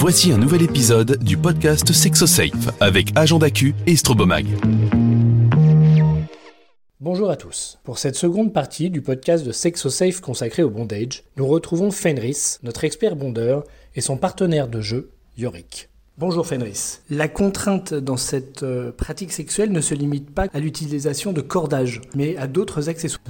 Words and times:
Voici 0.00 0.32
un 0.32 0.38
nouvel 0.38 0.62
épisode 0.62 1.22
du 1.22 1.36
podcast 1.36 1.92
SexoSafe 1.92 2.70
avec 2.80 3.12
Agent 3.16 3.38
d'Acu 3.38 3.74
et 3.86 3.96
Strobomag. 3.96 4.46
Bonjour 7.00 7.28
à 7.28 7.36
tous. 7.36 7.78
Pour 7.84 7.98
cette 7.98 8.14
seconde 8.14 8.54
partie 8.54 8.88
du 8.88 9.02
podcast 9.02 9.44
de 9.44 9.52
SexoSafe 9.52 10.22
consacré 10.22 10.62
au 10.62 10.70
bondage, 10.70 11.24
nous 11.36 11.46
retrouvons 11.46 11.90
Fenris, 11.90 12.56
notre 12.62 12.84
expert 12.84 13.14
bondeur, 13.14 13.64
et 13.94 14.00
son 14.00 14.16
partenaire 14.16 14.68
de 14.68 14.80
jeu, 14.80 15.10
Yorick. 15.36 15.90
Bonjour 16.16 16.46
Fenris. 16.46 17.00
La 17.10 17.28
contrainte 17.28 17.92
dans 17.92 18.16
cette 18.16 18.62
euh, 18.62 18.92
pratique 18.92 19.32
sexuelle 19.32 19.70
ne 19.70 19.82
se 19.82 19.94
limite 19.94 20.30
pas 20.30 20.46
à 20.54 20.60
l'utilisation 20.60 21.34
de 21.34 21.42
cordage, 21.42 22.00
mais 22.14 22.38
à 22.38 22.46
d'autres 22.46 22.88
accessoires. 22.88 23.22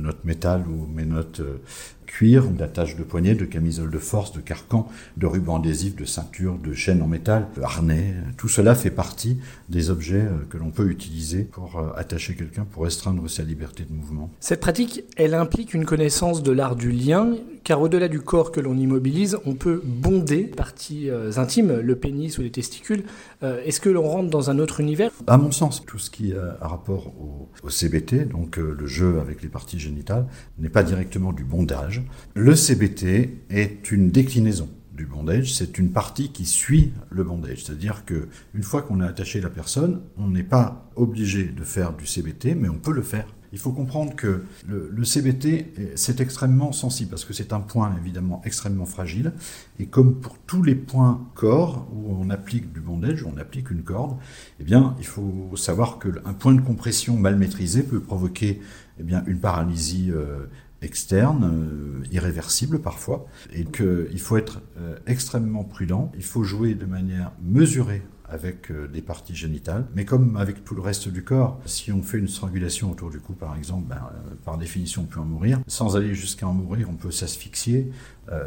Euh, 0.00 0.10
menottes 0.10 0.24
métal 0.24 0.64
ou 0.68 0.86
menottes 0.86 1.40
euh, 1.40 1.60
cuir, 2.06 2.48
d'attache 2.48 2.96
de 2.96 3.04
poignet, 3.04 3.34
de 3.34 3.44
camisole 3.44 3.90
de 3.90 3.98
force, 3.98 4.32
de 4.32 4.40
carcan, 4.40 4.88
de 5.16 5.26
ruban 5.26 5.60
adhésif, 5.60 5.94
de 5.94 6.04
ceinture, 6.04 6.58
de 6.58 6.74
chaîne 6.74 7.02
en 7.02 7.06
métal, 7.06 7.46
de 7.56 7.62
harnais. 7.62 8.14
Tout 8.36 8.48
cela 8.48 8.74
fait 8.74 8.90
partie 8.90 9.38
des 9.68 9.90
objets 9.90 10.24
euh, 10.24 10.44
que 10.48 10.58
l'on 10.58 10.70
peut 10.70 10.90
utiliser 10.90 11.44
pour 11.44 11.78
euh, 11.78 11.92
attacher 11.96 12.34
quelqu'un, 12.34 12.64
pour 12.64 12.84
restreindre 12.84 13.28
sa 13.30 13.44
liberté 13.44 13.84
de 13.88 13.94
mouvement. 13.94 14.30
Cette 14.40 14.60
pratique, 14.60 15.04
elle 15.16 15.34
implique 15.34 15.72
une 15.74 15.84
connaissance 15.84 16.42
de 16.42 16.50
l'art 16.50 16.76
du 16.76 16.90
lien, 16.90 17.36
car 17.64 17.80
au-delà 17.80 18.08
du 18.08 18.20
corps 18.20 18.52
que 18.52 18.60
l'on 18.60 18.76
immobilise, 18.76 19.38
on 19.44 19.54
peut 19.54 19.80
bonder 19.84 20.44
parties 20.44 21.10
euh, 21.10 21.32
intimes, 21.36 21.80
le 21.80 21.96
pénis 21.96 22.38
ou 22.38 22.42
les 22.42 22.50
testicules. 22.50 23.04
Est-ce 23.42 23.80
que 23.80 23.88
l'on 23.88 24.02
rentre 24.02 24.28
dans 24.28 24.50
un 24.50 24.58
autre 24.58 24.80
univers? 24.80 25.10
À 25.26 25.38
mon 25.38 25.50
sens, 25.50 25.84
tout 25.86 25.98
ce 25.98 26.10
qui 26.10 26.34
a 26.34 26.66
rapport 26.66 27.08
au, 27.08 27.48
au 27.62 27.70
CBT, 27.70 28.28
donc 28.28 28.58
le 28.58 28.86
jeu 28.86 29.18
avec 29.18 29.42
les 29.42 29.48
parties 29.48 29.78
génitales, 29.78 30.26
n'est 30.58 30.68
pas 30.68 30.82
directement 30.82 31.32
du 31.32 31.44
bondage 31.44 32.02
le 32.34 32.54
CBT 32.54 33.44
est 33.50 33.92
une 33.92 34.10
déclinaison 34.10 34.68
du 34.92 35.06
bondage, 35.06 35.54
c'est 35.54 35.78
une 35.78 35.90
partie 35.90 36.30
qui 36.30 36.44
suit 36.44 36.92
le 37.10 37.24
bondage. 37.24 37.64
C'est-à-dire 37.64 38.04
que 38.04 38.28
une 38.54 38.62
fois 38.62 38.82
qu'on 38.82 39.00
a 39.00 39.06
attaché 39.06 39.40
la 39.40 39.50
personne, 39.50 40.02
on 40.18 40.28
n'est 40.28 40.42
pas 40.42 40.90
obligé 40.96 41.44
de 41.44 41.64
faire 41.64 41.92
du 41.92 42.06
CBT, 42.06 42.54
mais 42.56 42.68
on 42.68 42.78
peut 42.78 42.92
le 42.92 43.02
faire. 43.02 43.26
Il 43.52 43.58
faut 43.58 43.72
comprendre 43.72 44.14
que 44.14 44.44
le, 44.68 45.04
CBT, 45.04 45.96
c'est 45.96 46.20
extrêmement 46.20 46.72
sensible 46.72 47.10
parce 47.10 47.24
que 47.24 47.32
c'est 47.32 47.52
un 47.52 47.60
point 47.60 47.96
évidemment 48.00 48.40
extrêmement 48.44 48.86
fragile. 48.86 49.32
Et 49.78 49.86
comme 49.86 50.20
pour 50.20 50.38
tous 50.38 50.62
les 50.62 50.74
points 50.76 51.26
corps 51.34 51.88
où 51.92 52.14
on 52.20 52.30
applique 52.30 52.72
du 52.72 52.80
bondage, 52.80 53.24
on 53.24 53.36
applique 53.38 53.70
une 53.70 53.82
corde, 53.82 54.16
eh 54.60 54.64
bien, 54.64 54.94
il 54.98 55.06
faut 55.06 55.50
savoir 55.56 55.98
qu'un 55.98 56.32
point 56.32 56.54
de 56.54 56.60
compression 56.60 57.16
mal 57.16 57.36
maîtrisé 57.36 57.82
peut 57.82 58.00
provoquer 58.00 58.60
eh 59.00 59.02
bien, 59.02 59.24
une 59.26 59.38
paralysie 59.38 60.10
euh, 60.12 60.46
externe, 60.82 61.44
euh, 61.44 62.06
irréversible 62.12 62.80
parfois, 62.80 63.26
et 63.52 63.64
qu'il 63.64 64.20
faut 64.20 64.36
être 64.36 64.60
euh, 64.78 64.96
extrêmement 65.06 65.64
prudent, 65.64 66.10
il 66.16 66.24
faut 66.24 66.44
jouer 66.44 66.74
de 66.74 66.86
manière 66.86 67.32
mesurée 67.42 68.02
avec 68.30 68.70
euh, 68.70 68.86
des 68.86 69.02
parties 69.02 69.34
génitales, 69.34 69.86
mais 69.94 70.04
comme 70.04 70.36
avec 70.36 70.64
tout 70.64 70.74
le 70.74 70.80
reste 70.80 71.08
du 71.08 71.24
corps, 71.24 71.60
si 71.66 71.92
on 71.92 72.02
fait 72.02 72.18
une 72.18 72.28
strangulation 72.28 72.90
autour 72.90 73.10
du 73.10 73.20
cou 73.20 73.32
par 73.32 73.56
exemple, 73.56 73.86
ben, 73.88 74.00
par 74.44 74.58
définition 74.58 75.02
on 75.02 75.06
peut 75.06 75.20
en 75.20 75.24
mourir. 75.24 75.60
Sans 75.66 75.96
aller 75.96 76.14
jusqu'à 76.14 76.46
en 76.46 76.54
mourir, 76.54 76.88
on 76.90 76.94
peut 76.94 77.10
s'asphyxier. 77.10 77.90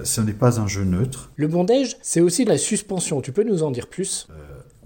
ce 0.04 0.22
n'est 0.22 0.34
pas 0.34 0.60
un 0.60 0.68
jeu 0.68 0.84
neutre. 0.84 1.32
Le 1.36 1.48
bondage, 1.48 1.98
c'est 2.02 2.22
aussi 2.22 2.46
de 2.46 2.50
la 2.50 2.58
suspension. 2.58 3.22
Tu 3.22 3.32
peux 3.32 3.44
nous 3.44 3.64
en 3.64 3.72
dire 3.72 3.88
plus? 3.88 4.28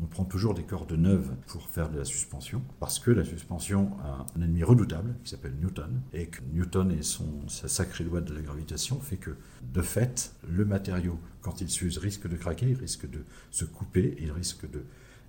On 0.02 0.06
prend 0.06 0.26
toujours 0.26 0.54
des 0.54 0.64
cordes 0.64 0.92
neuves 0.94 1.32
pour 1.48 1.68
faire 1.70 1.90
de 1.90 1.98
la 1.98 2.06
suspension, 2.06 2.62
parce 2.80 3.00
que 3.00 3.12
la 3.12 3.24
suspension 3.24 3.92
a 4.04 4.26
un 4.36 4.42
ennemi 4.42 4.64
redoutable 4.64 5.16
qui 5.24 5.32
s'appelle 5.32 5.56
Newton, 5.60 6.02
et 6.14 6.28
que 6.28 6.42
Newton 6.54 6.92
et 6.92 7.02
son, 7.02 7.48
sa 7.48 7.68
sacrée 7.68 8.04
loi 8.04 8.22
de 8.22 8.34
la 8.34 8.42
gravitation 8.42 9.00
fait 9.00 9.18
que, 9.18 9.32
de 9.74 9.82
fait, 9.82 10.34
le 10.48 10.66
matériau, 10.66 11.20
quand 11.42 11.62
il 11.62 11.70
s'use, 11.70 11.98
risque 11.98 12.28
de 12.28 12.36
craquer, 12.36 12.70
il 12.70 12.78
risque 12.78 13.10
de 13.10 13.24
se 13.52 13.66
couper, 13.66 14.18
il 14.20 14.32
risque 14.32 14.70
de 14.70 14.84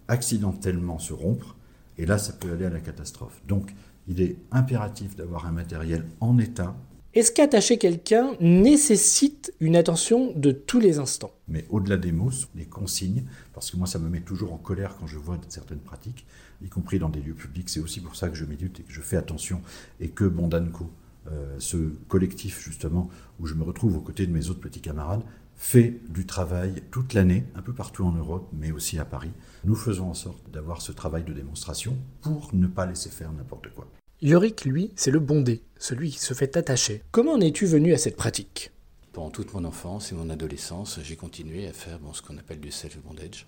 accidentellement 0.09 0.99
se 0.99 1.13
rompre, 1.13 1.57
et 1.99 2.07
là, 2.07 2.19
ça 2.19 2.33
peut 2.33 2.53
aller 2.53 2.65
à 2.65 2.71
la 2.71 2.81
catastrophe. 2.81 3.43
Donc, 3.47 3.75
il 4.07 4.21
est 4.21 4.37
impératif 4.53 5.17
d'avoir 5.17 5.47
un 5.47 5.53
matériel 5.53 6.07
en 6.21 6.39
état 6.39 6.75
est-ce 7.15 7.33
qu'attacher 7.33 7.79
quelqu'un 7.79 8.35
nécessite 8.39 9.53
une 9.61 9.77
attention 9.77 10.33
de 10.37 10.53
tous 10.53 10.79
les 10.79 10.99
instants? 10.99 11.33
Mais 11.49 11.65
au-delà 11.71 11.97
des 11.97 12.13
mots, 12.13 12.31
des 12.55 12.67
consignes, 12.67 13.25
parce 13.55 13.71
que 13.71 13.77
moi 13.79 13.87
ça 13.87 13.99
me 13.99 14.11
met 14.11 14.21
toujours 14.21 14.53
en 14.53 14.59
colère 14.59 14.97
quand 15.01 15.07
je 15.07 15.17
vois 15.17 15.39
certaines 15.49 15.81
pratiques, 15.81 16.27
y 16.63 16.69
compris 16.69 16.99
dans 16.99 17.09
des 17.09 17.21
lieux 17.21 17.35
publics, 17.35 17.71
c'est 17.71 17.81
aussi 17.81 18.01
pour 18.01 18.15
ça 18.15 18.29
que 18.29 18.37
je 18.37 18.45
médite 18.45 18.81
et 18.81 18.83
que 18.83 18.93
je 18.93 19.01
fais 19.01 19.17
attention, 19.17 19.63
et 20.01 20.11
que 20.11 20.25
Bondanko, 20.25 20.91
euh, 21.31 21.57
ce 21.59 21.77
collectif 22.09 22.63
justement, 22.63 23.09
où 23.41 23.47
je 23.47 23.55
me 23.55 23.65
retrouve 23.65 23.97
aux 23.97 24.03
côtés 24.03 24.27
de 24.27 24.33
mes 24.33 24.51
autres 24.51 24.61
petits 24.61 24.83
camarades, 24.83 25.23
fait 25.57 26.01
du 26.11 26.27
travail 26.27 26.83
toute 26.91 27.15
l'année, 27.15 27.45
un 27.57 27.63
peu 27.63 27.73
partout 27.73 28.05
en 28.05 28.13
Europe, 28.13 28.49
mais 28.53 28.71
aussi 28.71 28.99
à 28.99 29.05
Paris. 29.05 29.33
Nous 29.65 29.75
faisons 29.75 30.11
en 30.11 30.15
sorte 30.15 30.51
d'avoir 30.53 30.83
ce 30.83 30.93
travail 30.93 31.25
de 31.25 31.33
démonstration 31.33 31.97
pour 32.21 32.51
ne 32.53 32.67
pas 32.67 32.87
laisser 32.87 33.11
faire 33.11 33.33
n'importe 33.33 33.71
quoi. 33.75 33.89
Yorick, 34.21 34.65
lui, 34.65 34.91
c'est 34.97 35.13
le 35.13 35.21
bondé, 35.21 35.63
celui 35.79 36.11
qui 36.11 36.19
se 36.19 36.35
fait 36.35 36.57
attacher. 36.57 37.03
Comment 37.13 37.35
en 37.35 37.41
es-tu 37.41 37.67
venu 37.67 37.95
à 37.95 37.99
cette 37.99 38.17
pratique? 38.17 38.73
Pendant 39.13 39.31
toute 39.31 39.55
mon 39.55 39.65
enfance 39.65 40.11
et 40.11 40.17
mon 40.17 40.29
adolescence, 40.29 40.99
j'ai 41.05 41.15
continué 41.15 41.69
à 41.69 41.73
faire 41.73 42.01
bon, 42.01 42.13
ce 42.13 42.21
qu'on 42.21 42.37
appelle 42.37 42.59
du 42.59 42.73
self-bondage 42.73 43.47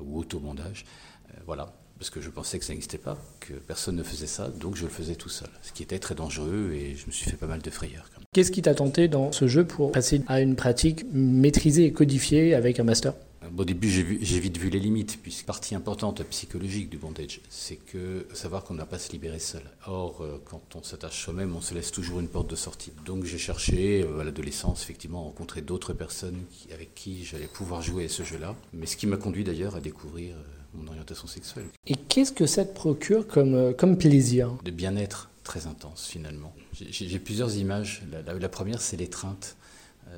ou 0.00 0.18
auto-bondage. 0.18 0.86
Euh, 1.30 1.38
voilà, 1.46 1.72
parce 2.00 2.10
que 2.10 2.20
je 2.20 2.30
pensais 2.30 2.58
que 2.58 2.64
ça 2.64 2.72
n'existait 2.72 2.98
pas, 2.98 3.16
que 3.38 3.52
personne 3.52 3.94
ne 3.94 4.02
faisait 4.02 4.26
ça, 4.26 4.48
donc 4.48 4.74
je 4.74 4.82
le 4.82 4.90
faisais 4.90 5.14
tout 5.14 5.28
seul. 5.28 5.50
Ce 5.62 5.70
qui 5.70 5.84
était 5.84 6.00
très 6.00 6.16
dangereux 6.16 6.72
et 6.74 6.96
je 6.96 7.06
me 7.06 7.12
suis 7.12 7.30
fait 7.30 7.36
pas 7.36 7.46
mal 7.46 7.62
de 7.62 7.70
frayeurs. 7.70 8.10
Qu'est-ce 8.32 8.50
qui 8.50 8.62
t'a 8.62 8.74
tenté 8.74 9.06
dans 9.06 9.30
ce 9.30 9.46
jeu 9.46 9.64
pour 9.64 9.92
passer 9.92 10.22
à 10.26 10.40
une 10.40 10.56
pratique 10.56 11.04
maîtrisée 11.12 11.84
et 11.84 11.92
codifiée 11.92 12.54
avec 12.54 12.80
un 12.80 12.84
master? 12.84 13.14
Au 13.58 13.64
début, 13.64 13.88
j'ai 13.90 14.40
vite 14.40 14.56
vu 14.56 14.70
les 14.70 14.78
limites, 14.78 15.18
puisque 15.22 15.44
partie 15.44 15.74
importante 15.74 16.22
psychologique 16.24 16.88
du 16.88 16.96
bondage, 16.96 17.40
c'est 17.50 17.76
que 17.76 18.26
savoir 18.32 18.64
qu'on 18.64 18.74
n'a 18.74 18.86
pas 18.86 18.98
se 18.98 19.12
libérer 19.12 19.38
seul. 19.38 19.62
Or, 19.86 20.22
euh, 20.22 20.40
quand 20.44 20.62
on 20.74 20.82
s'attache 20.82 21.22
soi-même, 21.22 21.54
on 21.54 21.60
se 21.60 21.74
laisse 21.74 21.90
toujours 21.90 22.20
une 22.20 22.28
porte 22.28 22.48
de 22.48 22.56
sortie. 22.56 22.92
Donc, 23.04 23.24
j'ai 23.24 23.38
cherché 23.38 24.02
euh, 24.02 24.20
à 24.20 24.24
l'adolescence, 24.24 24.82
effectivement, 24.82 25.20
à 25.20 25.22
rencontrer 25.24 25.60
d'autres 25.60 25.92
personnes 25.92 26.40
avec 26.72 26.94
qui 26.94 27.24
j'allais 27.24 27.46
pouvoir 27.46 27.82
jouer 27.82 28.06
à 28.06 28.08
ce 28.08 28.22
jeu-là. 28.22 28.54
Mais 28.72 28.86
ce 28.86 28.96
qui 28.96 29.06
m'a 29.06 29.16
conduit 29.16 29.44
d'ailleurs 29.44 29.76
à 29.76 29.80
découvrir 29.80 30.34
euh, 30.34 30.42
mon 30.74 30.88
orientation 30.88 31.26
sexuelle. 31.26 31.66
Et 31.86 31.96
qu'est-ce 31.96 32.32
que 32.32 32.46
ça 32.46 32.64
te 32.64 32.74
procure 32.74 33.26
comme, 33.26 33.74
comme 33.74 33.98
plaisir? 33.98 34.52
De 34.64 34.70
bien-être 34.70 35.30
très 35.44 35.66
intense, 35.66 36.06
finalement. 36.06 36.54
J'ai 36.72 37.18
plusieurs 37.18 37.56
images. 37.56 38.02
La, 38.10 38.34
la 38.34 38.48
première, 38.48 38.80
c'est 38.80 38.96
l'étreinte. 38.96 39.56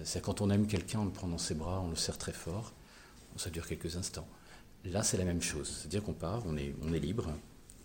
C'est 0.05 0.23
quand 0.23 0.41
on 0.41 0.51
aime 0.51 0.67
quelqu'un, 0.67 1.01
on 1.01 1.05
le 1.07 1.11
prend 1.11 1.27
dans 1.27 1.39
ses 1.39 1.55
bras, 1.55 1.83
on 1.85 1.91
le 1.91 1.97
serre 1.97 2.19
très 2.19 2.33
fort 2.33 2.73
ça 3.37 3.51
dure 3.51 3.67
quelques 3.67 3.97
instants. 3.97 4.27
Là, 4.85 5.03
c'est 5.03 5.17
la 5.17 5.25
même 5.25 5.43
chose, 5.43 5.79
c'est-à-dire 5.79 6.03
qu'on 6.03 6.13
part, 6.13 6.43
on 6.47 6.57
est, 6.57 6.99
libre, 6.99 7.31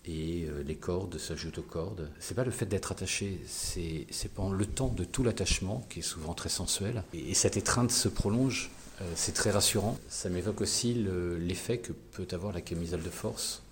et 0.06 0.46
euh, 0.46 0.64
les 0.64 0.76
cordes 0.76 1.18
s'ajoutent 1.18 1.60
aux 1.60 1.64
cordes. 1.64 2.10
C'est 2.20 2.36
pas 2.36 2.44
le 2.44 2.52
fait 2.52 2.66
d'être 2.66 2.92
attaché, 2.92 3.40
c'est 3.48 4.06
pendant 4.34 4.52
le 4.52 4.66
temps 4.66 4.90
de 4.90 5.06
tout 5.06 5.24
l'attachement, 5.24 5.86
qui 5.90 6.00
est 6.00 6.04
souvent 6.04 6.34
très 6.34 6.50
sensuel, 6.50 7.04
et, 7.14 7.34
cette 7.34 7.56
étreinte 7.56 7.92
se 7.92 8.10
prolonge, 8.10 8.70
euh, 9.02 9.12
c'est 9.16 9.34
très 9.34 9.52
rassurant. 9.52 9.98
Ça 10.10 10.30
m'évoque 10.30 10.60
aussi 10.60 10.94
l'effet 11.40 11.78
que 11.78 11.94
peut 11.94 12.28
avoir 12.32 12.52
la 12.52 12.62
camisole 12.62 13.02
de 13.02 13.10
force 13.10 13.64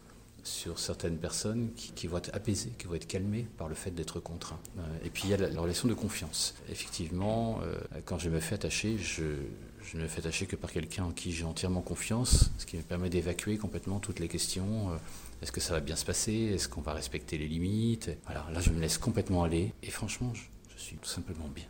sur 0.44 0.80
certaines 0.80 1.18
personnes 1.18 1.72
qui, 1.76 2.08
vont 2.08 2.20
être 2.20 2.34
apaisées, 2.34 2.72
qui 2.80 2.88
vont 2.88 2.96
être 2.96 3.08
calmées 3.08 3.46
par 3.58 3.68
le 3.68 3.76
fait 3.76 3.92
d'être 3.92 4.22
contraints. 4.22 4.60
Euh, 4.78 4.82
et 5.04 5.10
puis 5.10 5.24
il 5.26 5.32
y 5.32 5.34
a 5.34 5.38
la, 5.38 5.60
relation 5.60 5.90
de 5.90 5.94
confiance. 5.94 6.56
Effectivement, 6.70 7.60
quand 8.06 8.20
je 8.20 8.30
me 8.30 8.40
fais 8.40 8.56
attacher, 8.56 8.98
je, 8.98 9.24
je 9.90 9.98
ne 9.98 10.04
me 10.04 10.08
fais 10.08 10.20
attacher 10.20 10.48
que 10.48 10.58
par 10.58 10.72
quelqu'un 10.72 11.06
en 11.06 11.12
qui 11.12 11.32
j'ai 11.32 11.46
entièrement 11.46 11.80
confiance, 11.80 12.52
ce 12.58 12.66
qui 12.66 12.76
me 12.76 12.82
permet 12.82 13.10
d'évacuer 13.10 13.58
complètement 13.58 14.00
toutes 14.00 14.20
les 14.20 14.28
questions. 14.28 14.92
Euh, 14.92 14.98
est-ce 15.42 15.54
que 15.54 15.62
ça 15.62 15.74
va 15.74 15.80
bien 15.80 15.96
se 15.96 16.04
passer 16.04 16.52
Est-ce 16.54 16.68
qu'on 16.68 16.82
va 16.82 16.94
respecter 16.94 17.38
les 17.38 17.48
limites 17.48 18.10
Alors 18.28 18.50
là, 18.52 18.60
je 18.60 18.72
me 18.72 18.82
laisse 18.82 18.98
complètement 18.98 19.44
aller 19.44 19.72
et 19.84 19.90
franchement, 19.90 20.34
je, 20.34 20.42
je 20.76 20.82
suis 20.82 20.98
tout 20.98 21.08
simplement 21.08 21.48
bien. 21.56 21.64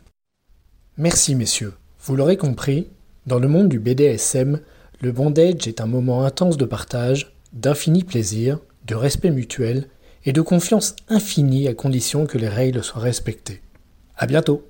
Merci 0.96 1.36
messieurs. 1.36 1.74
Vous 2.00 2.16
l'aurez 2.16 2.36
compris, 2.36 2.88
dans 3.26 3.38
le 3.38 3.46
monde 3.46 3.68
du 3.68 3.78
BDSM, 3.78 4.60
le 5.00 5.12
bondage 5.12 5.68
est 5.68 5.80
un 5.80 5.86
moment 5.86 6.24
intense 6.24 6.56
de 6.56 6.64
partage, 6.64 7.36
d'infini 7.52 8.02
plaisir, 8.02 8.58
de 8.86 8.96
respect 8.96 9.30
mutuel 9.30 9.88
et 10.24 10.32
de 10.32 10.40
confiance 10.40 10.96
infinie 11.08 11.68
à 11.68 11.74
condition 11.74 12.26
que 12.26 12.38
les 12.38 12.48
règles 12.48 12.82
soient 12.82 13.00
respectées. 13.00 13.62
À 14.16 14.26
bientôt 14.26 14.66